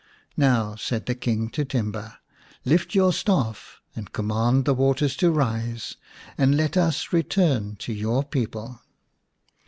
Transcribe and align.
"Now," 0.35 0.73
said 0.77 1.05
the 1.05 1.13
King 1.13 1.49
to 1.49 1.63
Timba, 1.63 2.17
"lift 2.65 2.95
your 2.95 3.13
staff 3.13 3.81
and 3.95 4.11
command 4.11 4.65
the 4.65 4.73
waters 4.73 5.15
to 5.17 5.29
rise, 5.29 5.95
and 6.39 6.57
let 6.57 6.75
us 6.75 7.13
return 7.13 7.75
to 7.75 7.93
your 7.93 8.23
people." 8.23 8.81